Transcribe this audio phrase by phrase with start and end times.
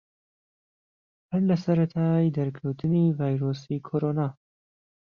[1.29, 4.27] هەر لە سەرەتای دەرکەوتنی ڤایرۆسی کۆرۆنا